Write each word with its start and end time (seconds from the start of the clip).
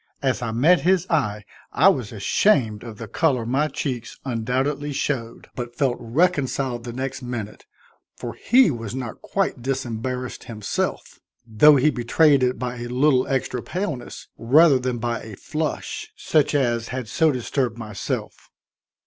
As 0.23 0.41
I 0.41 0.51
met 0.51 0.81
his 0.81 1.05
eye 1.11 1.43
I 1.71 1.87
was 1.89 2.11
ashamed 2.11 2.81
of 2.83 2.97
the 2.97 3.07
color 3.07 3.45
my 3.45 3.67
cheeks 3.67 4.17
undoubtedly 4.25 4.93
showed, 4.93 5.49
but 5.55 5.75
felt 5.75 5.95
reconciled 5.99 6.85
the 6.85 6.91
next 6.91 7.21
minute, 7.21 7.67
for 8.15 8.33
he 8.33 8.71
was 8.71 8.95
not 8.95 9.21
quite 9.21 9.61
disembarrassed 9.61 10.45
himself, 10.45 11.19
though 11.45 11.75
he 11.75 11.91
betrayed 11.91 12.41
it 12.41 12.57
by 12.57 12.77
a 12.79 12.87
little 12.87 13.27
extra 13.27 13.61
paleness 13.61 14.27
rather 14.39 14.79
than 14.79 14.97
by 14.97 15.21
a 15.21 15.35
flush, 15.35 16.11
such 16.15 16.55
as 16.55 16.87
had 16.87 17.07
so 17.07 17.31
disturbed 17.31 17.77
myself. 17.77 18.49